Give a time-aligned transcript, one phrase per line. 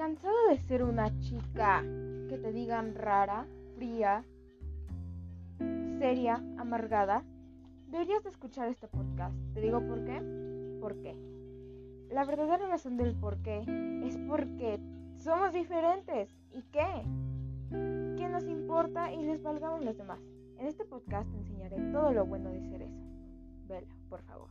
[0.00, 1.82] Cansado de ser una chica
[2.30, 3.44] que te digan rara,
[3.76, 4.24] fría,
[5.98, 7.22] seria, amargada,
[7.90, 9.36] deberías de escuchar este podcast.
[9.52, 10.78] ¿Te digo por qué?
[10.80, 11.14] ¿Por qué?
[12.10, 13.58] La verdadera razón del por qué
[14.06, 14.80] es porque
[15.18, 16.30] somos diferentes.
[16.54, 17.02] ¿Y qué?
[18.16, 20.20] ¿Qué nos importa y les valgamos los demás?
[20.56, 23.04] En este podcast te enseñaré todo lo bueno de ser eso.
[23.68, 24.48] Vela, por favor.